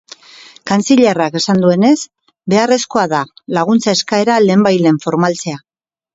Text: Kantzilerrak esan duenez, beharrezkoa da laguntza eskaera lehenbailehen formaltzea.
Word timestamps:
Kantzilerrak 0.69 1.37
esan 1.39 1.61
duenez, 1.65 1.97
beharrezkoa 2.55 3.05
da 3.13 3.21
laguntza 3.59 3.95
eskaera 3.99 4.41
lehenbailehen 4.49 5.01
formaltzea. 5.07 5.63